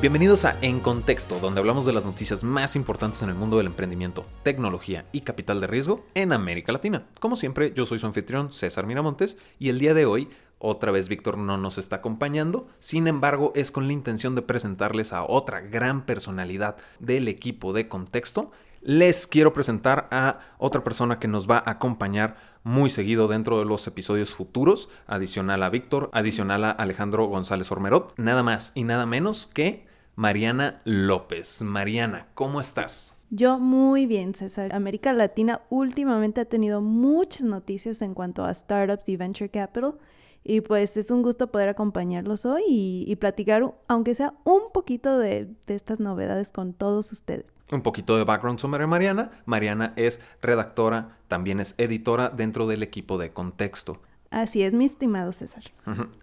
Bienvenidos 0.00 0.44
a 0.44 0.56
En 0.62 0.78
Contexto, 0.78 1.40
donde 1.40 1.58
hablamos 1.58 1.84
de 1.84 1.92
las 1.92 2.06
noticias 2.06 2.44
más 2.44 2.76
importantes 2.76 3.20
en 3.22 3.30
el 3.30 3.34
mundo 3.34 3.56
del 3.56 3.66
emprendimiento, 3.66 4.24
tecnología 4.44 5.06
y 5.10 5.22
capital 5.22 5.60
de 5.60 5.66
riesgo 5.66 6.06
en 6.14 6.32
América 6.32 6.70
Latina. 6.70 7.08
Como 7.18 7.34
siempre, 7.34 7.72
yo 7.74 7.84
soy 7.84 7.98
su 7.98 8.06
anfitrión 8.06 8.52
César 8.52 8.86
Miramontes 8.86 9.38
y 9.58 9.70
el 9.70 9.80
día 9.80 9.94
de 9.94 10.06
hoy 10.06 10.28
otra 10.60 10.92
vez 10.92 11.08
Víctor 11.08 11.36
no 11.36 11.58
nos 11.58 11.78
está 11.78 11.96
acompañando, 11.96 12.68
sin 12.78 13.08
embargo 13.08 13.50
es 13.56 13.72
con 13.72 13.88
la 13.88 13.92
intención 13.92 14.36
de 14.36 14.42
presentarles 14.42 15.12
a 15.12 15.24
otra 15.24 15.62
gran 15.62 16.06
personalidad 16.06 16.76
del 17.00 17.26
equipo 17.26 17.72
de 17.72 17.88
contexto. 17.88 18.52
Les 18.80 19.26
quiero 19.26 19.52
presentar 19.52 20.06
a 20.12 20.38
otra 20.58 20.84
persona 20.84 21.18
que 21.18 21.26
nos 21.26 21.50
va 21.50 21.58
a 21.58 21.72
acompañar 21.72 22.36
muy 22.62 22.90
seguido 22.90 23.26
dentro 23.26 23.58
de 23.58 23.64
los 23.64 23.84
episodios 23.88 24.32
futuros, 24.32 24.90
adicional 25.08 25.64
a 25.64 25.70
Víctor, 25.70 26.08
adicional 26.12 26.62
a 26.62 26.70
Alejandro 26.70 27.26
González 27.26 27.72
Ormerot, 27.72 28.14
nada 28.16 28.44
más 28.44 28.70
y 28.76 28.84
nada 28.84 29.04
menos 29.04 29.48
que 29.52 29.87
Mariana 30.18 30.80
López. 30.84 31.62
Mariana, 31.62 32.26
¿cómo 32.34 32.60
estás? 32.60 33.16
Yo 33.30 33.60
muy 33.60 34.04
bien, 34.06 34.34
César. 34.34 34.74
América 34.74 35.12
Latina 35.12 35.60
últimamente 35.70 36.40
ha 36.40 36.44
tenido 36.44 36.80
muchas 36.80 37.42
noticias 37.42 38.02
en 38.02 38.14
cuanto 38.14 38.44
a 38.44 38.52
startups 38.52 39.08
y 39.08 39.16
venture 39.16 39.48
capital. 39.48 39.94
Y 40.42 40.60
pues 40.62 40.96
es 40.96 41.12
un 41.12 41.22
gusto 41.22 41.52
poder 41.52 41.68
acompañarlos 41.68 42.46
hoy 42.46 42.64
y, 42.66 43.14
platicar, 43.14 43.62
aunque 43.86 44.16
sea 44.16 44.34
un 44.42 44.72
poquito 44.74 45.20
de, 45.20 45.54
de, 45.68 45.74
estas 45.76 46.00
novedades 46.00 46.50
con 46.50 46.72
todos 46.72 47.12
ustedes. 47.12 47.54
Un 47.70 47.82
poquito 47.82 48.16
de 48.16 48.24
background 48.24 48.58
sobre 48.58 48.88
Mariana. 48.88 49.30
Mariana 49.46 49.92
es 49.94 50.20
redactora, 50.42 51.16
también 51.28 51.60
es 51.60 51.76
editora 51.78 52.28
dentro 52.28 52.66
del 52.66 52.82
equipo 52.82 53.18
de 53.18 53.32
Contexto. 53.32 54.00
Así 54.30 54.62
es, 54.62 54.74
mi 54.74 54.84
estimado 54.84 55.32
César. 55.32 55.64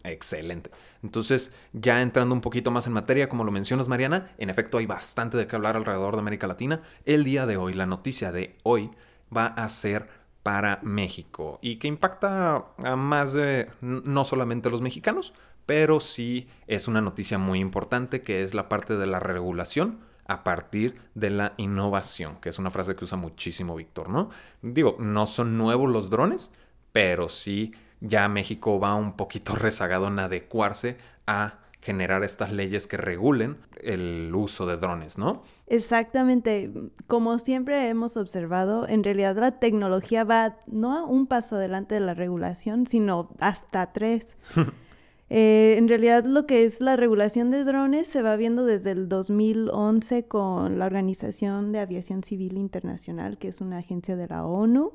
Excelente. 0.03 0.69
Entonces, 1.01 1.51
ya 1.73 2.01
entrando 2.01 2.35
un 2.35 2.41
poquito 2.41 2.69
más 2.69 2.85
en 2.85 2.93
materia, 2.93 3.29
como 3.29 3.43
lo 3.43 3.51
mencionas, 3.51 3.87
Mariana, 3.87 4.31
en 4.37 4.49
efecto 4.49 4.77
hay 4.77 4.85
bastante 4.85 5.37
de 5.37 5.47
qué 5.47 5.55
hablar 5.55 5.75
alrededor 5.75 6.13
de 6.13 6.19
América 6.19 6.47
Latina. 6.47 6.81
El 7.05 7.23
día 7.23 7.45
de 7.45 7.57
hoy, 7.57 7.73
la 7.73 7.87
noticia 7.87 8.31
de 8.31 8.53
hoy 8.63 8.91
va 9.35 9.47
a 9.47 9.67
ser 9.69 10.07
para 10.43 10.79
México 10.83 11.57
y 11.63 11.77
que 11.77 11.87
impacta 11.87 12.65
a 12.77 12.95
más 12.95 13.33
de, 13.33 13.71
no 13.81 14.23
solamente 14.25 14.67
a 14.67 14.71
los 14.71 14.81
mexicanos, 14.81 15.33
pero 15.65 15.99
sí 15.99 16.47
es 16.67 16.87
una 16.87 17.01
noticia 17.01 17.39
muy 17.39 17.59
importante 17.59 18.21
que 18.21 18.43
es 18.43 18.53
la 18.53 18.69
parte 18.69 18.95
de 18.97 19.07
la 19.07 19.19
regulación 19.19 20.01
a 20.27 20.43
partir 20.43 21.01
de 21.15 21.31
la 21.31 21.53
innovación, 21.57 22.37
que 22.41 22.49
es 22.49 22.59
una 22.59 22.69
frase 22.69 22.95
que 22.95 23.05
usa 23.05 23.17
muchísimo 23.17 23.75
Víctor, 23.75 24.09
¿no? 24.09 24.29
Digo, 24.61 24.97
no 24.99 25.25
son 25.25 25.57
nuevos 25.57 25.89
los 25.89 26.11
drones, 26.11 26.51
pero 26.91 27.27
sí 27.27 27.73
ya 28.01 28.27
México 28.27 28.79
va 28.79 28.95
un 28.95 29.13
poquito 29.13 29.55
rezagado 29.55 30.07
en 30.07 30.19
adecuarse 30.19 30.97
a 31.27 31.59
generar 31.85 32.23
estas 32.23 32.51
leyes 32.51 32.87
que 32.87 32.97
regulen 32.97 33.57
el 33.79 34.31
uso 34.33 34.65
de 34.65 34.77
drones, 34.77 35.19
¿no? 35.19 35.43
Exactamente. 35.67 36.71
Como 37.05 37.37
siempre 37.37 37.89
hemos 37.89 38.17
observado, 38.17 38.87
en 38.87 39.03
realidad 39.03 39.37
la 39.37 39.59
tecnología 39.59 40.23
va 40.23 40.57
no 40.65 40.97
a 40.97 41.03
un 41.03 41.27
paso 41.27 41.57
adelante 41.57 41.93
de 41.93 42.01
la 42.01 42.15
regulación, 42.15 42.87
sino 42.87 43.29
hasta 43.39 43.93
tres. 43.93 44.35
Eh, 45.31 45.73
en 45.79 45.87
realidad 45.87 46.23
lo 46.23 46.45
que 46.45 46.65
es 46.65 46.81
la 46.81 46.95
regulación 46.95 47.49
de 47.49 47.63
drones 47.63 48.07
se 48.07 48.21
va 48.21 48.35
viendo 48.35 48.63
desde 48.63 48.91
el 48.91 49.09
2011 49.09 50.27
con 50.27 50.77
la 50.77 50.85
Organización 50.85 51.71
de 51.71 51.79
Aviación 51.79 52.21
Civil 52.21 52.57
Internacional, 52.57 53.39
que 53.39 53.47
es 53.47 53.59
una 53.59 53.79
agencia 53.79 54.15
de 54.15 54.27
la 54.27 54.45
ONU 54.45 54.93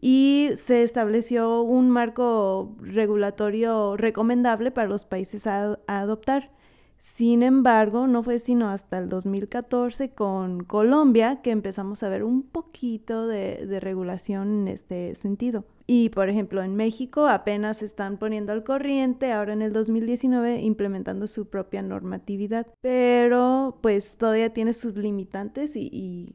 y 0.00 0.50
se 0.56 0.82
estableció 0.82 1.62
un 1.62 1.90
marco 1.90 2.76
regulatorio 2.80 3.96
recomendable 3.96 4.70
para 4.70 4.88
los 4.88 5.04
países 5.04 5.46
a, 5.46 5.78
adoptar. 5.86 6.50
Sin 6.98 7.44
embargo, 7.44 8.08
no 8.08 8.24
fue 8.24 8.40
sino 8.40 8.70
hasta 8.70 8.98
el 8.98 9.08
2014 9.08 10.10
con 10.10 10.64
Colombia 10.64 11.40
que 11.42 11.52
empezamos 11.52 12.02
a 12.02 12.08
ver 12.08 12.24
un 12.24 12.42
poquito 12.42 13.28
de, 13.28 13.66
de, 13.66 13.78
regulación 13.78 14.62
en 14.62 14.68
este 14.68 15.14
sentido. 15.14 15.64
Y 15.86 16.08
por 16.08 16.28
ejemplo, 16.28 16.62
en 16.62 16.74
México 16.74 17.28
apenas 17.28 17.82
están 17.82 18.18
poniendo 18.18 18.52
al 18.52 18.64
corriente, 18.64 19.32
ahora 19.32 19.52
en 19.52 19.62
el 19.62 19.72
2019 19.72 20.60
implementando 20.60 21.28
su 21.28 21.46
propia 21.46 21.82
normatividad, 21.82 22.66
pero 22.80 23.78
pues 23.80 24.16
todavía 24.16 24.52
tiene 24.52 24.72
sus 24.72 24.96
limitantes 24.96 25.76
y... 25.76 25.88
y 25.92 26.34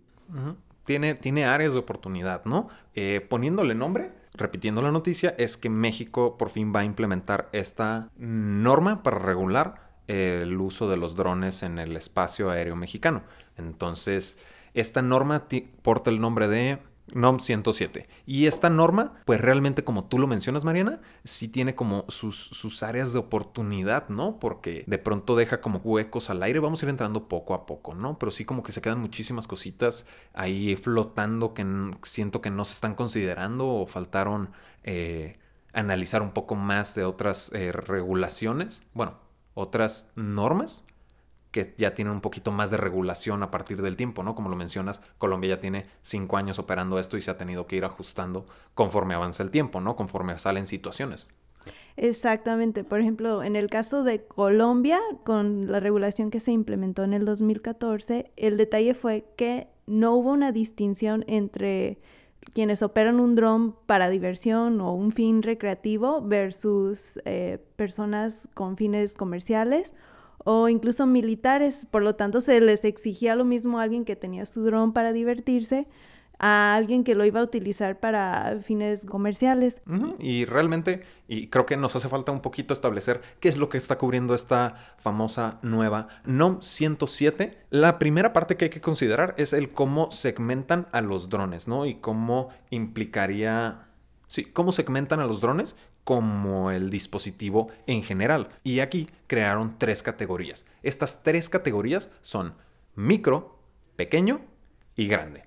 tiene, 0.83 1.45
áreas 1.45 1.73
de 1.73 1.79
oportunidad, 1.79 2.45
¿no? 2.45 2.69
Eh, 2.95 3.25
poniéndole 3.27 3.75
nombre, 3.75 4.11
repitiendo 4.33 4.81
la 4.81 4.91
noticia, 4.91 5.35
es 5.38 5.57
que 5.57 5.69
México 5.69 6.38
por 6.38 6.49
fin 6.49 6.73
va 6.75 6.81
a 6.81 6.85
implementar 6.85 7.49
esta 7.51 8.09
norma 8.17 9.03
para 9.03 9.19
regular 9.19 9.93
el 10.07 10.59
uso 10.59 10.89
de 10.89 10.97
los 10.97 11.16
drones 11.16 11.63
en 11.63 11.79
el 11.79 11.95
espacio 11.95 12.49
aéreo 12.49 12.75
mexicano. 12.75 13.23
Entonces, 13.57 14.38
esta 14.73 15.01
norma 15.01 15.47
porta 15.81 16.09
el 16.09 16.19
nombre 16.19 16.47
de 16.47 16.79
NOM 17.12 17.40
107. 17.40 18.08
Y 18.25 18.47
esta 18.47 18.69
norma, 18.69 19.14
pues 19.25 19.41
realmente 19.41 19.84
como 19.84 20.06
tú 20.06 20.18
lo 20.18 20.28
mencionas, 20.28 20.64
Mariana, 20.64 21.02
sí 21.24 21.47
tiene 21.47 21.75
como 21.75 22.06
sus, 22.08 22.36
sus, 22.36 22.84
áreas 22.84 23.14
de 23.14 23.19
oportunidad, 23.19 24.09
¿no? 24.09 24.40
Porque 24.40 24.84
de 24.88 24.97
pronto 24.97 25.36
deja 25.36 25.62
como 25.62 25.80
huecos 25.80 26.30
al 26.30 26.44
aire, 26.44 26.59
vamos 26.59 26.81
a 26.81 26.86
ir 26.86 26.90
entrando 26.90 27.28
poco 27.28 27.53
a 27.53 27.66
poco, 27.66 27.94
¿no? 27.94 28.18
Pero 28.18 28.31
sí 28.31 28.46
como 28.46 28.64
que 28.64 28.72
se 28.72 28.81
quedan 28.81 29.00
muchísimas 29.00 29.47
cositas 29.47 30.06
ahí 30.34 30.75
flotando 30.75 31.53
que 31.53 31.66
siento 32.03 32.41
que 32.41 32.50
no 32.50 32.66
se 32.66 32.74
están 32.74 32.96
considerando 32.96 33.68
o 33.68 33.85
faltaron 33.85 34.52
eh, 34.84 35.40
analizar 35.74 36.22
un 36.22 36.31
poco 36.31 36.56
más 36.56 36.96
de 36.96 37.03
otras 37.03 37.52
eh, 37.53 37.72
regulaciones, 37.72 38.84
bueno, 38.94 39.18
otras 39.53 40.12
normas 40.16 40.85
que 41.53 41.75
ya 41.78 41.94
tienen 41.94 42.16
un 42.16 42.22
poquito 42.22 42.52
más 42.52 42.72
de 42.72 42.78
regulación 42.78 43.44
a 43.44 43.52
partir 43.52 43.84
del 43.84 43.96
tiempo, 43.96 44.24
¿no? 44.24 44.34
Como 44.34 44.50
lo 44.50 44.56
mencionas, 44.56 45.02
Colombia 45.19 45.52
ya 45.52 45.59
tiene 45.59 45.86
cinco 46.02 46.36
años 46.36 46.58
operando 46.58 46.97
esto 46.97 47.16
y 47.16 47.22
se 47.22 47.30
ha 47.30 47.38
tenido 47.38 47.68
que 47.68 47.75
ir 47.75 47.86
ajustando 47.86 48.47
conforme 48.74 49.14
avanza 49.14 49.44
el 49.44 49.52
tiempo, 49.52 49.80
¿no? 49.80 49.96
Conforme 49.96 50.38
salen 50.40 50.66
situaciones. 50.66 51.30
Exactamente. 51.96 52.84
Por 52.84 53.00
ejemplo, 53.00 53.44
en 53.44 53.56
el 53.56 53.69
caso 53.69 54.03
de 54.03 54.25
Colombia, 54.25 55.00
con 55.24 55.72
la 55.72 55.80
regulación 55.80 56.31
que 56.31 56.40
se 56.40 56.52
implementó 56.52 57.03
en 57.03 57.14
el 57.14 57.24
2014, 57.24 58.31
el 58.35 58.58
detalle 58.58 58.96
fue 58.96 59.24
que 59.38 59.68
no 59.85 60.16
hubo 60.16 60.31
una 60.31 60.52
distinción 60.52 61.24
entre 61.28 62.00
quienes 62.53 62.81
operan 62.81 63.20
un 63.20 63.35
dron 63.35 63.75
para 63.85 64.09
diversión 64.09 64.81
o 64.81 64.91
un 64.91 65.12
fin 65.12 65.44
recreativo 65.44 66.20
versus 66.20 67.20
eh, 67.25 67.59
personas 67.75 68.50
con 68.56 68.75
fines 68.75 69.14
comerciales 69.14 69.94
o 70.43 70.69
incluso 70.69 71.05
militares. 71.05 71.87
Por 71.89 72.03
lo 72.03 72.15
tanto, 72.15 72.41
se 72.41 72.59
les 72.61 72.83
exigía 72.85 73.35
lo 73.35 73.45
mismo 73.45 73.79
a 73.79 73.83
alguien 73.83 74.05
que 74.05 74.15
tenía 74.15 74.45
su 74.45 74.63
dron 74.63 74.93
para 74.93 75.13
divertirse 75.13 75.87
a 76.39 76.75
alguien 76.75 77.05
que 77.05 77.15
lo 77.15 77.23
iba 77.23 77.39
a 77.39 77.43
utilizar 77.43 78.01
para 78.01 78.59
fines 78.61 79.05
comerciales. 79.05 79.81
Y 80.19 80.43
realmente, 80.43 81.03
y 81.27 81.47
creo 81.47 81.65
que 81.65 81.77
nos 81.77 81.95
hace 81.95 82.09
falta 82.09 82.33
un 82.33 82.41
poquito 82.41 82.73
establecer 82.73 83.21
qué 83.39 83.47
es 83.47 83.55
lo 83.55 83.69
que 83.69 83.77
está 83.77 83.97
cubriendo 83.97 84.35
esta 84.35 84.75
famosa 84.97 85.59
nueva 85.61 86.07
NOM 86.25 86.61
107. 86.61 87.57
La 87.69 87.97
primera 87.97 88.33
parte 88.33 88.57
que 88.57 88.65
hay 88.65 88.71
que 88.71 88.81
considerar 88.81 89.35
es 89.37 89.53
el 89.53 89.71
cómo 89.71 90.11
segmentan 90.11 90.87
a 90.91 90.99
los 90.99 91.29
drones, 91.29 91.67
¿no? 91.67 91.85
Y 91.85 91.95
cómo 91.95 92.49
implicaría... 92.69 93.87
Sí, 94.27 94.45
cómo 94.45 94.71
segmentan 94.71 95.19
a 95.19 95.27
los 95.27 95.41
drones 95.41 95.75
como 96.03 96.72
el 96.72 96.90
dispositivo 96.90 97.72
en 97.88 98.03
general. 98.03 98.50
Y 98.64 98.80
aquí 98.80 99.09
crearon 99.28 99.78
tres 99.78 100.03
categorías. 100.03 100.66
Estas 100.81 101.24
tres 101.24 101.50
categorías 101.50 102.09
son 102.22 102.53
micro, 102.96 103.59
pequeño 103.96 104.41
y 104.96 105.08
grande. 105.08 105.46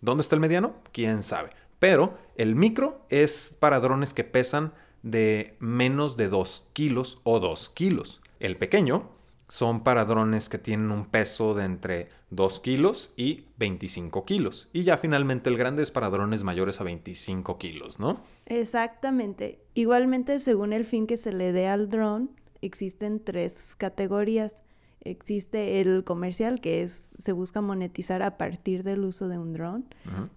¿Dónde 0.00 0.22
está 0.22 0.34
el 0.34 0.40
mediano? 0.40 0.74
Quién 0.92 1.22
sabe. 1.22 1.50
Pero 1.78 2.18
el 2.36 2.54
micro 2.54 3.04
es 3.08 3.56
para 3.58 3.80
drones 3.80 4.14
que 4.14 4.24
pesan 4.24 4.72
de 5.02 5.56
menos 5.60 6.16
de 6.16 6.28
2 6.28 6.64
kilos 6.72 7.20
o 7.22 7.40
2 7.40 7.68
kilos. 7.70 8.20
El 8.40 8.56
pequeño 8.56 9.10
son 9.48 9.82
para 9.82 10.04
drones 10.04 10.48
que 10.48 10.58
tienen 10.58 10.90
un 10.90 11.06
peso 11.06 11.54
de 11.54 11.64
entre 11.64 12.08
2 12.30 12.60
kilos 12.60 13.12
y 13.16 13.46
25 13.56 14.24
kilos. 14.24 14.68
Y 14.72 14.84
ya 14.84 14.98
finalmente 14.98 15.48
el 15.48 15.56
grande 15.56 15.82
es 15.82 15.90
para 15.90 16.10
drones 16.10 16.44
mayores 16.44 16.80
a 16.80 16.84
25 16.84 17.58
kilos, 17.58 17.98
¿no? 17.98 18.20
Exactamente. 18.46 19.60
Igualmente, 19.74 20.38
según 20.38 20.72
el 20.72 20.84
fin 20.84 21.06
que 21.06 21.16
se 21.16 21.32
le 21.32 21.52
dé 21.52 21.66
al 21.66 21.88
dron, 21.88 22.30
existen 22.60 23.24
tres 23.24 23.74
categorías. 23.76 24.62
Existe 25.00 25.80
el 25.80 26.04
comercial, 26.04 26.60
que 26.60 26.82
es 26.82 27.14
se 27.18 27.32
busca 27.32 27.62
monetizar 27.62 28.22
a 28.22 28.36
partir 28.36 28.82
del 28.82 29.04
uso 29.04 29.28
de 29.28 29.38
un 29.38 29.54
dron, 29.54 29.86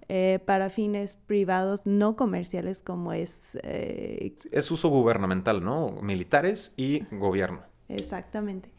eh, 0.07 0.39
para 0.45 0.69
fines 0.69 1.15
privados 1.15 1.85
no 1.85 2.15
comerciales 2.15 2.81
como 2.83 3.11
es... 3.11 3.57
Eh, 3.63 4.35
es 4.51 4.71
uso 4.71 4.87
gubernamental, 4.87 5.65
¿no? 5.65 5.99
Militares 6.01 6.73
y 6.77 7.03
gobierno. 7.11 7.63
Exactamente. 7.89 8.69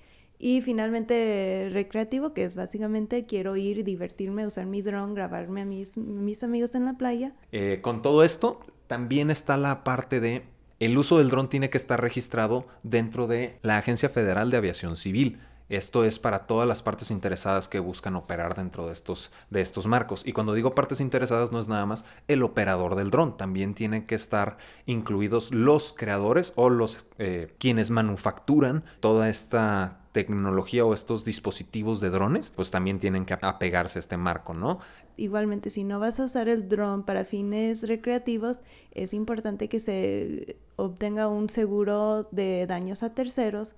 Y 0.44 0.60
finalmente 0.60 1.70
recreativo, 1.72 2.34
que 2.34 2.42
es 2.42 2.56
básicamente 2.56 3.26
quiero 3.26 3.56
ir, 3.56 3.84
divertirme, 3.84 4.44
usar 4.44 4.66
mi 4.66 4.82
dron, 4.82 5.14
grabarme 5.14 5.60
a 5.60 5.64
mis, 5.64 5.96
mis 5.96 6.42
amigos 6.42 6.74
en 6.74 6.84
la 6.84 6.94
playa. 6.94 7.32
Eh, 7.52 7.78
con 7.80 8.02
todo 8.02 8.24
esto, 8.24 8.58
también 8.88 9.30
está 9.30 9.56
la 9.56 9.84
parte 9.84 10.18
de 10.18 10.42
el 10.80 10.98
uso 10.98 11.18
del 11.18 11.30
dron 11.30 11.48
tiene 11.48 11.70
que 11.70 11.78
estar 11.78 12.00
registrado 12.00 12.66
dentro 12.82 13.28
de 13.28 13.60
la 13.62 13.78
Agencia 13.78 14.08
Federal 14.08 14.50
de 14.50 14.56
Aviación 14.56 14.96
Civil. 14.96 15.38
Esto 15.72 16.04
es 16.04 16.18
para 16.18 16.40
todas 16.40 16.68
las 16.68 16.82
partes 16.82 17.10
interesadas 17.10 17.66
que 17.66 17.78
buscan 17.78 18.14
operar 18.14 18.54
dentro 18.54 18.88
de 18.88 18.92
estos, 18.92 19.32
de 19.48 19.62
estos 19.62 19.86
marcos. 19.86 20.22
Y 20.26 20.34
cuando 20.34 20.52
digo 20.52 20.74
partes 20.74 21.00
interesadas 21.00 21.50
no 21.50 21.58
es 21.58 21.66
nada 21.66 21.86
más 21.86 22.04
el 22.28 22.42
operador 22.42 22.94
del 22.94 23.10
dron, 23.10 23.38
también 23.38 23.72
tienen 23.72 24.06
que 24.06 24.14
estar 24.14 24.58
incluidos 24.84 25.50
los 25.54 25.94
creadores 25.94 26.52
o 26.56 26.68
los 26.68 27.06
eh, 27.16 27.54
quienes 27.58 27.90
manufacturan 27.90 28.84
toda 29.00 29.30
esta 29.30 30.00
tecnología 30.12 30.84
o 30.84 30.92
estos 30.92 31.24
dispositivos 31.24 32.00
de 32.00 32.10
drones, 32.10 32.50
pues 32.50 32.70
también 32.70 32.98
tienen 32.98 33.24
que 33.24 33.32
apegarse 33.32 33.98
a 33.98 34.00
este 34.00 34.18
marco, 34.18 34.52
¿no? 34.52 34.78
Igualmente, 35.16 35.70
si 35.70 35.84
no 35.84 35.98
vas 35.98 36.20
a 36.20 36.26
usar 36.26 36.50
el 36.50 36.68
dron 36.68 37.02
para 37.04 37.24
fines 37.24 37.88
recreativos, 37.88 38.60
es 38.90 39.14
importante 39.14 39.70
que 39.70 39.80
se 39.80 40.58
obtenga 40.76 41.28
un 41.28 41.48
seguro 41.48 42.28
de 42.30 42.66
daños 42.66 43.02
a 43.02 43.14
terceros, 43.14 43.74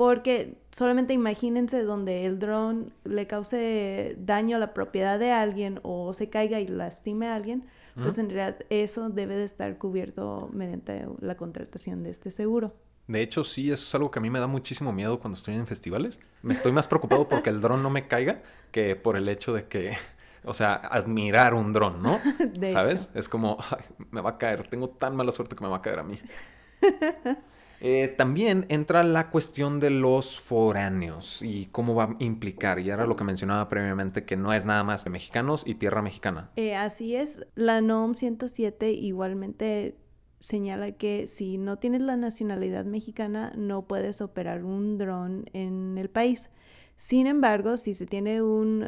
porque 0.00 0.56
solamente 0.70 1.12
imagínense 1.12 1.82
donde 1.82 2.24
el 2.24 2.38
dron 2.38 2.90
le 3.04 3.26
cause 3.26 4.16
daño 4.18 4.56
a 4.56 4.58
la 4.58 4.72
propiedad 4.72 5.18
de 5.18 5.30
alguien 5.30 5.78
o 5.82 6.14
se 6.14 6.30
caiga 6.30 6.58
y 6.58 6.68
lastime 6.68 7.26
a 7.26 7.34
alguien, 7.34 7.66
pues 7.96 8.16
en 8.16 8.30
realidad 8.30 8.64
eso 8.70 9.10
debe 9.10 9.36
de 9.36 9.44
estar 9.44 9.76
cubierto 9.76 10.48
mediante 10.54 11.06
la 11.20 11.36
contratación 11.36 12.02
de 12.02 12.08
este 12.08 12.30
seguro. 12.30 12.74
De 13.08 13.20
hecho, 13.20 13.44
sí, 13.44 13.70
eso 13.70 13.84
es 13.84 13.94
algo 13.94 14.10
que 14.10 14.20
a 14.20 14.22
mí 14.22 14.30
me 14.30 14.40
da 14.40 14.46
muchísimo 14.46 14.90
miedo 14.90 15.20
cuando 15.20 15.36
estoy 15.36 15.54
en 15.54 15.66
festivales. 15.66 16.18
Me 16.40 16.54
estoy 16.54 16.72
más 16.72 16.88
preocupado 16.88 17.28
porque 17.28 17.50
el 17.50 17.60
dron 17.60 17.82
no 17.82 17.90
me 17.90 18.08
caiga 18.08 18.40
que 18.70 18.96
por 18.96 19.16
el 19.16 19.28
hecho 19.28 19.52
de 19.52 19.66
que, 19.66 19.98
o 20.44 20.54
sea, 20.54 20.76
admirar 20.76 21.52
un 21.52 21.74
dron, 21.74 22.02
¿no? 22.02 22.20
¿Sabes? 22.72 23.10
Es 23.12 23.28
como, 23.28 23.58
me 24.12 24.22
va 24.22 24.30
a 24.30 24.38
caer, 24.38 24.66
tengo 24.66 24.88
tan 24.88 25.14
mala 25.14 25.30
suerte 25.30 25.56
que 25.56 25.62
me 25.62 25.68
va 25.68 25.76
a 25.76 25.82
caer 25.82 25.98
a 25.98 26.04
mí. 26.04 26.18
Eh, 27.80 28.08
también 28.08 28.66
entra 28.68 29.02
la 29.02 29.30
cuestión 29.30 29.80
de 29.80 29.90
los 29.90 30.38
foráneos 30.38 31.42
y 31.42 31.66
cómo 31.66 31.94
va 31.94 32.04
a 32.04 32.16
implicar, 32.18 32.78
y 32.78 32.90
era 32.90 33.06
lo 33.06 33.16
que 33.16 33.24
mencionaba 33.24 33.68
previamente, 33.68 34.24
que 34.24 34.36
no 34.36 34.52
es 34.52 34.66
nada 34.66 34.84
más 34.84 35.04
de 35.04 35.10
mexicanos 35.10 35.62
y 35.66 35.74
tierra 35.74 36.02
mexicana. 36.02 36.50
Eh, 36.56 36.76
así 36.76 37.16
es, 37.16 37.40
la 37.54 37.80
NOM 37.80 38.14
107 38.14 38.92
igualmente 38.92 39.96
señala 40.40 40.92
que 40.92 41.26
si 41.28 41.58
no 41.58 41.78
tienes 41.78 42.02
la 42.02 42.16
nacionalidad 42.16 42.84
mexicana 42.84 43.52
no 43.56 43.86
puedes 43.86 44.20
operar 44.20 44.64
un 44.64 44.98
dron 44.98 45.44
en 45.52 45.96
el 45.98 46.08
país. 46.10 46.50
Sin 46.96 47.26
embargo, 47.26 47.78
si 47.78 47.94
se 47.94 48.04
tiene 48.04 48.42
un 48.42 48.84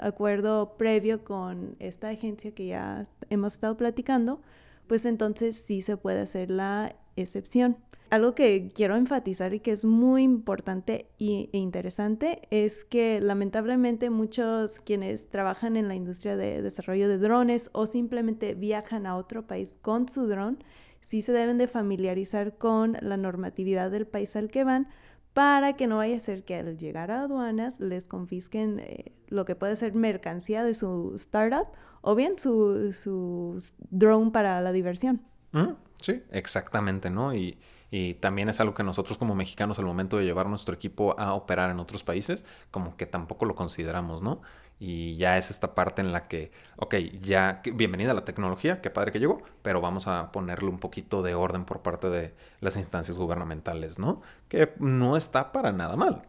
acuerdo 0.00 0.76
previo 0.76 1.22
con 1.22 1.76
esta 1.78 2.08
agencia 2.08 2.52
que 2.52 2.66
ya 2.66 3.06
hemos 3.30 3.52
estado 3.54 3.76
platicando, 3.76 4.40
pues 4.88 5.04
entonces 5.04 5.56
sí 5.56 5.82
se 5.82 5.96
puede 5.96 6.20
hacer 6.20 6.50
la 6.50 6.96
excepción. 7.14 7.76
Algo 8.10 8.34
que 8.34 8.70
quiero 8.74 8.96
enfatizar 8.96 9.52
y 9.52 9.60
que 9.60 9.72
es 9.72 9.84
muy 9.84 10.22
importante 10.22 11.10
e 11.18 11.50
interesante 11.52 12.40
es 12.50 12.84
que 12.86 13.20
lamentablemente 13.20 14.08
muchos 14.08 14.80
quienes 14.80 15.28
trabajan 15.28 15.76
en 15.76 15.88
la 15.88 15.94
industria 15.94 16.34
de 16.34 16.62
desarrollo 16.62 17.06
de 17.06 17.18
drones 17.18 17.68
o 17.74 17.84
simplemente 17.84 18.54
viajan 18.54 19.04
a 19.06 19.16
otro 19.16 19.46
país 19.46 19.78
con 19.82 20.08
su 20.08 20.26
dron, 20.26 20.64
sí 21.02 21.20
se 21.20 21.32
deben 21.32 21.58
de 21.58 21.68
familiarizar 21.68 22.56
con 22.56 22.96
la 23.02 23.18
normatividad 23.18 23.90
del 23.90 24.06
país 24.06 24.34
al 24.36 24.50
que 24.50 24.64
van 24.64 24.88
para 25.34 25.74
que 25.74 25.86
no 25.86 25.98
vaya 25.98 26.16
a 26.16 26.20
ser 26.20 26.44
que 26.44 26.54
al 26.54 26.78
llegar 26.78 27.10
a 27.10 27.24
aduanas 27.24 27.78
les 27.78 28.08
confisquen 28.08 28.80
eh, 28.80 29.12
lo 29.28 29.44
que 29.44 29.54
puede 29.54 29.76
ser 29.76 29.92
mercancía 29.92 30.64
de 30.64 30.72
su 30.72 31.12
startup 31.16 31.68
o 32.00 32.14
bien 32.14 32.38
su, 32.38 32.94
su 32.94 33.62
drone 33.90 34.30
para 34.30 34.62
la 34.62 34.72
diversión. 34.72 35.20
Mm, 35.52 35.74
sí, 36.00 36.22
exactamente, 36.30 37.10
¿no? 37.10 37.34
Y 37.34 37.58
y 37.90 38.14
también 38.14 38.48
es 38.48 38.60
algo 38.60 38.74
que 38.74 38.82
nosotros 38.82 39.18
como 39.18 39.34
mexicanos 39.34 39.78
al 39.78 39.84
momento 39.84 40.18
de 40.18 40.24
llevar 40.24 40.48
nuestro 40.48 40.74
equipo 40.74 41.18
a 41.18 41.34
operar 41.34 41.70
en 41.70 41.80
otros 41.80 42.04
países, 42.04 42.44
como 42.70 42.96
que 42.96 43.06
tampoco 43.06 43.44
lo 43.44 43.54
consideramos, 43.54 44.22
¿no? 44.22 44.42
Y 44.80 45.16
ya 45.16 45.38
es 45.38 45.50
esta 45.50 45.74
parte 45.74 46.02
en 46.02 46.12
la 46.12 46.28
que, 46.28 46.52
ok, 46.76 46.94
ya, 47.20 47.62
bienvenida 47.74 48.14
la 48.14 48.24
tecnología, 48.24 48.80
qué 48.80 48.90
padre 48.90 49.10
que 49.10 49.18
llegó, 49.18 49.42
pero 49.62 49.80
vamos 49.80 50.06
a 50.06 50.30
ponerle 50.30 50.68
un 50.68 50.78
poquito 50.78 51.22
de 51.22 51.34
orden 51.34 51.64
por 51.64 51.82
parte 51.82 52.08
de 52.10 52.34
las 52.60 52.76
instancias 52.76 53.18
gubernamentales, 53.18 53.98
¿no? 53.98 54.22
Que 54.48 54.72
no 54.78 55.16
está 55.16 55.50
para 55.50 55.72
nada 55.72 55.96
mal. 55.96 56.22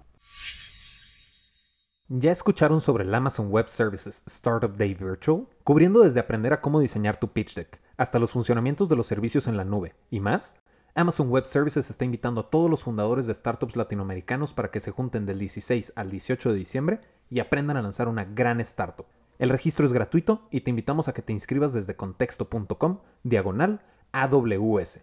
¿Ya 2.12 2.32
escucharon 2.32 2.82
sobre 2.82 3.04
el 3.04 3.14
Amazon 3.14 3.52
Web 3.52 3.70
Services 3.70 4.24
Startup 4.26 4.76
Day 4.76 4.96
Virtual? 4.96 5.46
Cubriendo 5.64 6.02
desde 6.02 6.20
aprender 6.20 6.54
a 6.54 6.60
cómo 6.60 6.80
diseñar 6.80 7.20
tu 7.20 7.32
pitch 7.32 7.54
deck, 7.54 7.80
hasta 7.98 8.18
los 8.18 8.32
funcionamientos 8.32 8.90
de 8.90 8.96
los 8.96 9.06
servicios 9.06 9.46
en 9.46 9.58
la 9.58 9.64
nube 9.64 9.94
y 10.10 10.20
más, 10.20 10.56
Amazon 10.96 11.30
Web 11.30 11.46
Services 11.46 11.90
está 11.90 12.04
invitando 12.04 12.42
a 12.42 12.50
todos 12.50 12.70
los 12.70 12.84
fundadores 12.84 13.28
de 13.28 13.34
startups 13.34 13.76
latinoamericanos 13.76 14.54
para 14.54 14.72
que 14.72 14.80
se 14.80 14.92
junten 14.92 15.26
del 15.26 15.40
16 15.40 15.94
al 15.96 16.10
18 16.10 16.52
de 16.52 16.58
diciembre 16.58 17.02
y 17.30 17.40
aprendan 17.40 17.78
a 17.78 17.82
lanzar 17.82 18.08
una 18.08 18.26
gran 18.26 18.60
startup. 18.60 19.06
El 19.38 19.50
registro 19.50 19.86
es 19.86 19.94
gratuito 19.94 20.48
y 20.52 20.62
te 20.62 20.72
invitamos 20.72 21.08
a 21.08 21.14
que 21.14 21.22
te 21.22 21.32
inscribas 21.32 21.74
desde 21.74 21.96
contexto.com 21.96 23.00
diagonal 23.24 23.82
AWS. 24.12 25.02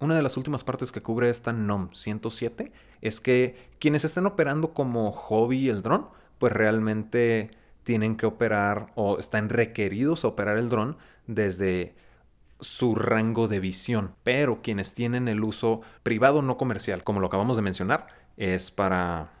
Una 0.00 0.14
de 0.14 0.22
las 0.22 0.36
últimas 0.36 0.64
partes 0.64 0.90
que 0.90 1.02
cubre 1.02 1.30
esta 1.30 1.52
NOM 1.52 1.92
107 1.92 2.72
es 3.02 3.20
que 3.20 3.56
quienes 3.78 4.04
estén 4.04 4.26
operando 4.26 4.74
como 4.74 5.12
hobby 5.12 5.68
el 5.68 5.82
dron, 5.82 6.08
pues 6.38 6.52
realmente 6.52 7.50
tienen 7.84 8.16
que 8.16 8.26
operar 8.26 8.92
o 8.94 9.18
están 9.18 9.48
requeridos 9.48 10.24
a 10.24 10.28
operar 10.28 10.58
el 10.58 10.68
dron 10.68 10.96
desde 11.26 11.94
su 12.60 12.94
rango 12.94 13.48
de 13.48 13.60
visión. 13.60 14.14
Pero 14.22 14.62
quienes 14.62 14.94
tienen 14.94 15.28
el 15.28 15.44
uso 15.44 15.82
privado 16.02 16.42
no 16.42 16.56
comercial, 16.56 17.04
como 17.04 17.20
lo 17.20 17.26
acabamos 17.26 17.56
de 17.56 17.62
mencionar, 17.62 18.08
es 18.36 18.70
para 18.70 19.32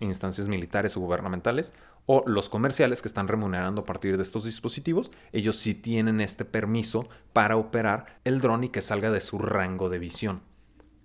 instancias 0.00 0.48
militares 0.48 0.96
o 0.96 1.00
gubernamentales, 1.00 1.72
o 2.06 2.24
los 2.26 2.48
comerciales 2.48 3.00
que 3.00 3.08
están 3.08 3.28
remunerando 3.28 3.82
a 3.82 3.84
partir 3.84 4.16
de 4.16 4.22
estos 4.22 4.44
dispositivos, 4.44 5.12
ellos 5.32 5.56
sí 5.56 5.74
tienen 5.74 6.20
este 6.20 6.44
permiso 6.44 7.08
para 7.32 7.56
operar 7.56 8.18
el 8.24 8.40
dron 8.40 8.64
y 8.64 8.68
que 8.70 8.82
salga 8.82 9.10
de 9.10 9.20
su 9.20 9.38
rango 9.38 9.88
de 9.88 9.98
visión. 9.98 10.40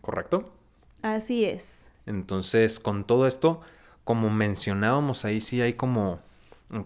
¿Correcto? 0.01 0.51
Así 1.03 1.45
es. 1.45 1.65
Entonces, 2.05 2.79
con 2.79 3.03
todo 3.03 3.27
esto, 3.27 3.61
como 4.03 4.29
mencionábamos 4.29 5.25
ahí, 5.25 5.41
sí 5.41 5.61
hay 5.61 5.73
como 5.73 6.19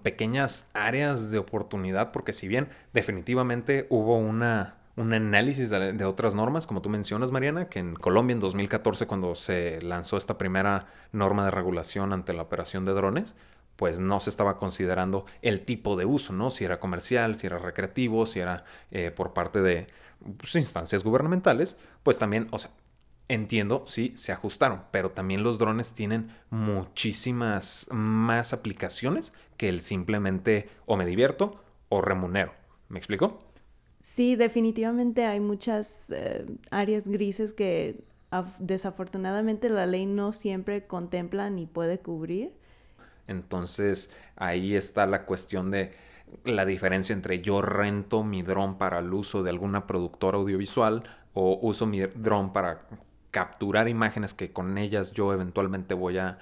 pequeñas 0.04 0.70
áreas 0.74 1.32
de 1.32 1.40
oportunidad, 1.40 2.12
porque 2.12 2.34
si 2.34 2.48
bien 2.48 2.70
definitivamente 2.94 3.88
hubo 3.90 4.18
una, 4.18 4.76
un 4.96 5.14
análisis 5.14 5.70
de, 5.70 6.06
otras 6.06 6.36
normas, 6.36 6.68
como 6.68 6.82
tú 6.82 6.90
mencionas, 6.90 7.32
Mariana, 7.32 7.68
que 7.68 7.80
en 7.80 7.96
Colombia 7.96 8.34
en 8.34 8.40
2014, 8.40 9.08
cuando 9.08 9.36
se 9.36 9.82
lanzó 9.82 10.18
esta 10.18 10.38
primera 10.38 10.88
norma 11.12 11.46
de 11.46 11.52
regulación 11.52 12.14
ante 12.14 12.34
la 12.34 12.44
operación 12.44 12.86
de 12.86 12.94
drones, 12.94 13.36
pues 13.76 14.00
no 14.00 14.20
se 14.20 14.30
estaba 14.30 14.58
considerando 14.58 15.26
el 15.42 15.62
tipo 15.62 15.96
de 15.96 16.06
uso, 16.06 16.34
¿no? 16.34 16.52
Si 16.52 16.64
era 16.64 16.80
comercial, 16.80 17.36
si 17.36 17.48
era 17.48 17.58
recreativo, 17.58 18.28
si 18.28 18.40
era 18.40 18.64
eh, 18.92 19.10
por 19.10 19.34
parte 19.34 19.62
de 19.62 19.88
pues, 20.38 20.56
instancias 20.56 21.04
gubernamentales, 21.04 21.78
pues 22.04 22.20
también, 22.20 22.48
o 22.52 22.60
sea, 22.60 22.70
entiendo, 23.34 23.84
sí, 23.88 24.12
se 24.16 24.32
ajustaron, 24.32 24.84
pero 24.92 25.12
también 25.12 25.42
los 25.42 25.58
drones 25.58 25.94
tienen 25.94 26.32
muchísimas 26.50 27.88
más 27.92 28.52
aplicaciones 28.52 29.34
que 29.56 29.70
el 29.70 29.82
simplemente 29.82 30.70
o 30.86 30.98
me 30.98 31.06
divierto 31.06 31.64
o 31.90 32.02
remunero. 32.02 32.54
¿Me 32.90 33.00
explico? 33.00 33.40
Sí, 34.02 34.36
definitivamente 34.36 35.26
hay 35.26 35.40
muchas 35.40 36.12
eh, 36.12 36.46
áreas 36.72 37.08
grises 37.08 37.54
que 37.54 38.04
desafortunadamente 38.60 39.70
la 39.70 39.86
ley 39.86 40.06
no 40.06 40.34
siempre 40.34 40.86
contempla 40.86 41.50
ni 41.50 41.68
puede 41.68 42.00
cubrir. 42.00 42.54
Entonces 43.28 44.12
ahí 44.36 44.76
está 44.76 45.06
la 45.06 45.26
cuestión 45.26 45.72
de 45.72 45.94
la 46.44 46.66
diferencia 46.66 47.14
entre 47.14 47.42
yo 47.42 47.62
rento 47.62 48.24
mi 48.24 48.42
dron 48.42 48.78
para 48.78 49.00
el 49.00 49.14
uso 49.14 49.44
de 49.44 49.50
alguna 49.50 49.88
productora 49.88 50.38
audiovisual 50.38 51.04
o 51.34 51.60
uso 51.62 51.86
mi 51.86 52.02
dron 52.02 52.52
para 52.54 52.88
capturar 53.32 53.88
imágenes 53.90 54.34
que 54.34 54.52
con 54.52 54.78
ellas 54.78 55.12
yo 55.14 55.34
eventualmente 55.34 55.94
voy 55.94 56.18
a 56.18 56.40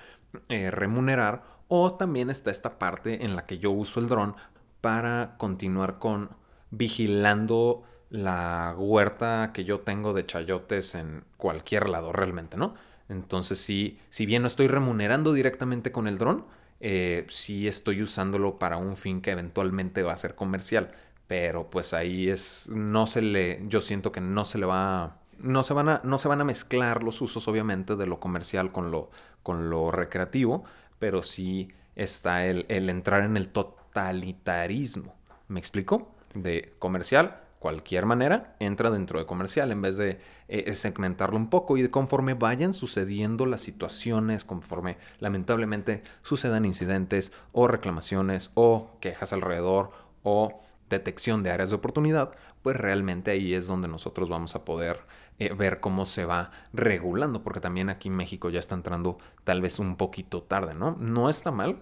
eh, 0.50 0.72
remunerar. 0.72 1.43
O 1.67 1.93
también 1.93 2.29
está 2.29 2.50
esta 2.51 2.79
parte 2.79 3.24
en 3.25 3.36
la 3.36 3.46
que 3.46 3.60
yo 3.60 3.72
uso 3.72 4.00
el 4.00 4.08
dron 4.08 4.36
para 4.81 5.36
continuar 5.38 6.00
con 6.00 6.31
vigilando 6.72 7.84
la 8.10 8.75
huerta 8.77 9.51
que 9.53 9.65
yo 9.65 9.81
tengo 9.81 10.13
de 10.13 10.25
chayotes 10.25 10.96
en 10.96 11.24
cualquier 11.38 11.89
lado 11.89 12.12
realmente, 12.12 12.58
¿no? 12.58 12.74
Entonces, 13.08 13.60
si, 13.60 14.00
bien 14.25 14.41
no 14.43 14.48
estoy 14.48 14.67
remunerando 14.67 15.34
directamente 15.34 15.91
con 15.91 16.08
el 16.08 16.17
dron, 16.17 16.46
eh, 16.79 17.25
sí 17.29 17.67
estoy 17.67 18.01
usándolo 18.01 18.60
para 18.60 18.77
un 18.77 18.96
fin 18.96 19.22
que 19.22 19.31
eventualmente 19.31 20.03
va 20.03 20.13
a 20.13 20.17
ser 20.17 20.36
comercial. 20.36 20.91
Pero 21.27 21.69
pues 21.69 21.93
ahí 21.93 22.29
es, 22.29 22.69
no 22.69 23.05
se 23.08 23.22
le, 23.22 23.63
yo 23.67 23.81
siento 23.81 24.12
que 24.12 24.22
no 24.22 24.46
se 24.46 24.58
le 24.58 24.65
va 24.65 25.19
no 25.41 25.63
se, 25.63 25.74
van 25.74 25.89
a, 25.89 26.01
no 26.03 26.17
se 26.17 26.27
van 26.27 26.41
a 26.41 26.43
mezclar 26.43 27.03
los 27.03 27.22
usos, 27.22 27.48
obviamente, 27.48 27.96
de 27.96 28.05
lo 28.05 28.19
comercial 28.19 28.72
con 28.72 28.91
lo, 28.91 29.10
con 29.43 29.69
lo 29.69 29.91
recreativo, 29.91 30.63
pero 31.00 31.24
sí 31.24 31.69
está 31.96 32.46
el, 32.46 32.65
el 32.69 32.89
entrar 32.89 33.24
en 33.24 33.38
el 33.38 33.50
totalitarismo. 33.50 35.15
¿Me 35.48 35.60
explico? 35.60 36.12
De 36.34 36.74
comercial 36.79 37.41
cualquier 37.60 38.05
manera, 38.05 38.55
entra 38.60 38.89
dentro 38.89 39.19
de 39.19 39.25
comercial 39.25 39.72
en 39.72 39.81
vez 39.81 39.98
de 39.98 40.19
eh, 40.48 40.74
segmentarlo 40.74 41.38
un 41.38 41.50
poco 41.50 41.77
y 41.77 41.88
conforme 41.89 42.34
vayan 42.34 42.74
sucediendo 42.74 43.46
las 43.46 43.62
situaciones, 43.62 44.46
conforme 44.46 44.98
lamentablemente 45.19 46.01
sucedan 46.24 46.65
incidentes 46.65 47.31
o 47.51 47.67
reclamaciones 47.67 48.51
o 48.55 48.91
quejas 49.01 49.34
alrededor 49.34 49.91
o 50.24 50.62
detección 50.89 51.43
de 51.43 51.51
áreas 51.51 51.69
de 51.69 51.75
oportunidad, 51.77 52.31
pues 52.62 52.75
realmente 52.75 53.31
ahí 53.31 53.53
es 53.53 53.67
donde 53.67 53.88
nosotros 53.88 54.29
vamos 54.29 54.55
a 54.55 54.65
poder 54.65 55.00
eh, 55.38 55.53
ver 55.53 55.79
cómo 55.79 56.05
se 56.05 56.25
va 56.25 56.51
regulando, 56.74 57.43
porque 57.43 57.60
también 57.60 57.89
aquí 57.89 58.10
en 58.10 58.15
México 58.15 58.50
ya 58.50 58.60
está 58.60 58.75
entrando 58.75 59.17
tal 59.43 59.62
vez 59.62 59.79
un 59.79 59.96
poquito 59.96 60.43
tarde, 60.43 60.74
¿no? 60.74 60.98
No 61.00 61.29
está 61.29 61.51
mal, 61.51 61.79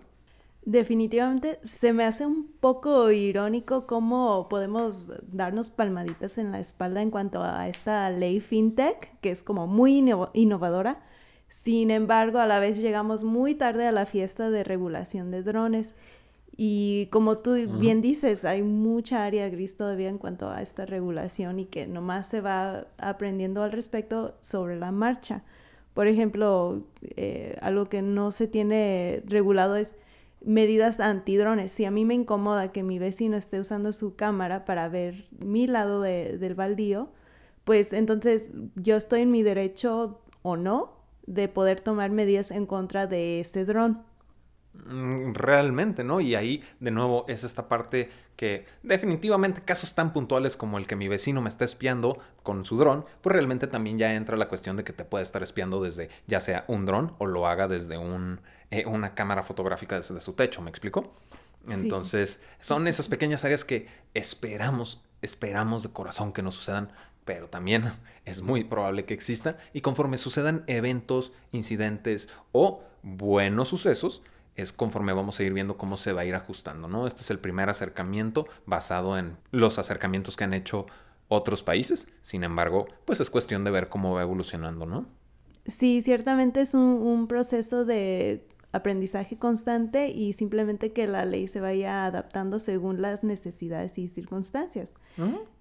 Definitivamente 0.68 1.60
se 1.64 1.94
me 1.94 2.04
hace 2.04 2.26
un 2.26 2.52
poco 2.60 3.10
irónico 3.10 3.88
cómo 3.88 4.50
podemos 4.50 5.08
darnos 5.32 5.70
palmaditas 5.70 6.38
en 6.38 6.52
la 6.52 6.60
espalda 6.60 7.02
en 7.02 7.10
cuanto 7.10 7.42
a 7.42 7.70
esta 7.70 8.10
ley 8.10 8.42
fintech, 8.42 9.18
que 9.22 9.32
es 9.32 9.44
como 9.44 9.66
muy 9.66 10.04
innovadora. 10.34 11.06
Sin 11.48 11.90
embargo, 11.90 12.40
a 12.40 12.48
la 12.48 12.60
vez 12.60 12.80
llegamos 12.80 13.24
muy 13.24 13.56
tarde 13.56 13.88
a 13.88 13.94
la 13.94 14.06
fiesta 14.06 14.50
de 14.50 14.66
regulación 14.66 15.32
de 15.32 15.42
drones. 15.42 15.94
Y 16.60 17.08
como 17.12 17.38
tú 17.38 17.54
bien 17.78 18.02
dices, 18.02 18.44
hay 18.44 18.64
mucha 18.64 19.24
área 19.24 19.48
gris 19.48 19.78
todavía 19.78 20.10
en 20.10 20.18
cuanto 20.18 20.50
a 20.50 20.64
esta 20.64 20.88
regulación 20.88 21.60
y 21.60 21.66
que 21.66 21.86
nomás 21.86 22.28
se 22.28 22.42
va 22.42 22.88
aprendiendo 22.98 23.62
al 23.62 23.72
respecto 23.72 24.36
sobre 24.42 24.76
la 24.76 24.92
marcha. 24.92 25.44
Por 25.94 26.08
ejemplo, 26.08 26.82
eh, 27.02 27.56
algo 27.62 27.90
que 27.90 28.02
no 28.02 28.32
se 28.32 28.48
tiene 28.48 29.22
regulado 29.28 29.76
es 29.76 29.98
medidas 30.44 31.00
antidrones. 31.00 31.72
Si 31.72 31.86
a 31.86 31.92
mí 31.92 32.06
me 32.06 32.16
incomoda 32.16 32.72
que 32.72 32.82
mi 32.82 32.98
vecino 32.98 33.38
esté 33.38 33.60
usando 33.60 33.94
su 33.94 34.16
cámara 34.16 34.66
para 34.66 34.90
ver 34.90 35.28
mi 35.38 35.68
lado 35.68 36.02
del 36.02 36.56
baldío, 36.56 37.10
pues 37.66 37.94
entonces 37.94 38.52
yo 38.76 38.96
estoy 38.96 39.22
en 39.22 39.32
mi 39.32 39.44
derecho 39.44 40.22
o 40.42 40.58
no 40.58 40.94
de 41.28 41.50
poder 41.50 41.82
tomar 41.82 42.10
medidas 42.10 42.50
en 42.50 42.66
contra 42.66 43.06
de 43.06 43.42
ese 43.42 43.66
dron. 43.66 44.02
Mm, 44.86 45.34
realmente, 45.34 46.04
¿no? 46.04 46.20
Y 46.20 46.36
ahí, 46.36 46.64
de 46.80 46.92
nuevo, 46.92 47.26
es 47.28 47.44
esta 47.44 47.68
parte 47.68 48.10
que 48.36 48.66
definitivamente 48.84 49.62
casos 49.62 49.96
tan 49.96 50.14
puntuales 50.14 50.56
como 50.56 50.78
el 50.78 50.86
que 50.86 50.96
mi 50.96 51.08
vecino 51.08 51.42
me 51.42 51.50
está 51.50 51.66
espiando 51.66 52.20
con 52.44 52.66
su 52.66 52.78
dron, 52.78 53.06
pues 53.22 53.34
realmente 53.34 53.68
también 53.68 53.98
ya 53.98 54.14
entra 54.14 54.38
la 54.38 54.48
cuestión 54.48 54.78
de 54.78 54.84
que 54.84 54.94
te 54.94 55.04
puede 55.04 55.24
estar 55.24 55.42
espiando 55.42 55.82
desde 55.82 56.10
ya 56.28 56.40
sea 56.40 56.64
un 56.68 56.86
dron 56.86 57.14
o 57.18 57.26
lo 57.26 57.48
haga 57.48 57.68
desde 57.68 57.98
un, 57.98 58.40
eh, 58.70 58.86
una 58.86 59.16
cámara 59.16 59.44
fotográfica 59.44 59.96
desde 59.96 60.22
su 60.22 60.34
techo, 60.34 60.62
¿me 60.62 60.70
explico? 60.70 61.14
Entonces, 61.68 62.40
son 62.60 62.88
esas 62.88 63.10
pequeñas 63.10 63.44
áreas 63.44 63.66
que 63.66 63.88
esperamos, 64.14 65.02
esperamos 65.22 65.84
de 65.84 65.90
corazón 65.90 66.32
que 66.32 66.42
no 66.42 66.52
sucedan, 66.52 66.92
pero 67.26 67.48
también 67.48 67.92
es 68.26 68.42
muy 68.42 68.64
probable 68.64 69.06
que 69.06 69.14
exista 69.14 69.58
y 69.74 69.82
conforme 69.82 70.18
sucedan 70.18 70.64
eventos, 70.68 71.34
incidentes 71.52 72.30
o 72.52 72.84
buenos 73.02 73.70
sucesos, 73.70 74.22
es 74.58 74.74
conforme 74.74 75.14
vamos 75.14 75.40
a 75.40 75.44
ir 75.44 75.54
viendo 75.54 75.78
cómo 75.78 75.96
se 75.96 76.12
va 76.12 76.22
a 76.22 76.26
ir 76.26 76.36
ajustando, 76.36 76.88
¿no? 76.88 77.08
Este 77.08 77.22
es 77.22 77.30
el 77.30 77.40
primer 77.40 77.70
acercamiento 77.70 78.48
basado 78.66 79.18
en 79.18 79.38
los 79.52 79.80
acercamientos 79.80 80.36
que 80.36 80.44
han 80.44 80.54
hecho 80.54 80.88
otros 81.28 81.64
países. 81.64 82.08
Sin 82.22 82.44
embargo, 82.44 82.88
pues 83.06 83.20
es 83.20 83.30
cuestión 83.30 83.64
de 83.64 83.72
ver 83.72 83.88
cómo 83.88 84.14
va 84.14 84.24
evolucionando, 84.24 84.86
¿no? 84.86 85.06
Sí, 85.68 86.02
ciertamente 86.02 86.62
es 86.62 86.74
un, 86.74 87.28
proceso 87.28 87.86
de 87.86 88.48
aprendizaje 88.72 89.38
constante 89.38 90.10
y 90.10 90.34
simplemente 90.34 90.94
que 90.94 91.08
la 91.08 91.26
ley 91.26 91.48
se 91.48 91.60
vaya 91.60 92.06
adaptando 92.06 92.60
según 92.60 93.02
las 93.02 93.24
necesidades 93.24 93.98
y 93.98 94.08
circunstancias. 94.08 94.94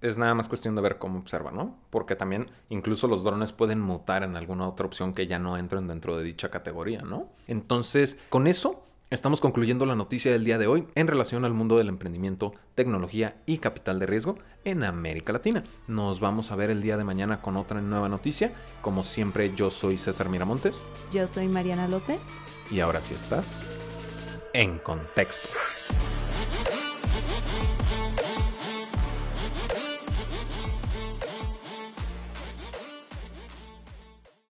Es 0.02 0.18
nada 0.18 0.34
más 0.34 0.48
cuestión 0.48 0.76
de 0.76 0.82
ver 0.82 0.98
cómo 0.98 1.18
observa, 1.18 1.50
¿no? 1.50 1.76
Porque 1.90 2.14
también 2.14 2.50
incluso 2.68 3.08
los 3.08 3.24
drones 3.24 3.52
pueden 3.52 3.80
mutar 3.80 4.22
en 4.22 4.36
alguna 4.36 4.68
otra 4.68 4.86
opción 4.86 5.12
que 5.12 5.26
ya 5.26 5.38
no 5.38 5.58
entren 5.58 5.88
dentro 5.88 6.16
de 6.16 6.24
dicha 6.24 6.50
categoría, 6.50 7.02
¿no? 7.02 7.28
Entonces, 7.48 8.18
con 8.28 8.46
eso 8.46 8.86
Estamos 9.08 9.40
concluyendo 9.40 9.86
la 9.86 9.94
noticia 9.94 10.32
del 10.32 10.42
día 10.42 10.58
de 10.58 10.66
hoy 10.66 10.88
en 10.96 11.06
relación 11.06 11.44
al 11.44 11.52
mundo 11.54 11.78
del 11.78 11.88
emprendimiento, 11.88 12.54
tecnología 12.75 13.36
y 13.46 13.58
capital 13.58 14.00
de 14.00 14.06
riesgo 14.06 14.36
en 14.64 14.82
América 14.82 15.32
Latina. 15.32 15.62
Nos 15.86 16.18
vamos 16.18 16.50
a 16.50 16.56
ver 16.56 16.70
el 16.70 16.82
día 16.82 16.96
de 16.96 17.04
mañana 17.04 17.40
con 17.40 17.56
otra 17.56 17.80
nueva 17.80 18.08
noticia. 18.08 18.52
Como 18.82 19.04
siempre, 19.04 19.54
yo 19.54 19.70
soy 19.70 19.96
César 19.96 20.28
Miramontes. 20.28 20.75
Yo 21.12 21.28
soy 21.28 21.46
Mariana 21.46 21.86
López. 21.86 22.18
Y 22.68 22.80
ahora 22.80 23.00
sí 23.00 23.14
estás 23.14 23.62
en 24.52 24.78
contexto. 24.78 25.50